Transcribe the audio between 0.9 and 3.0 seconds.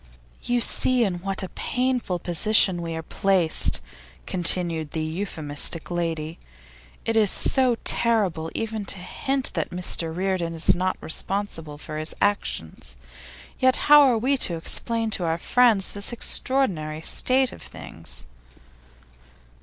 in what a painful position we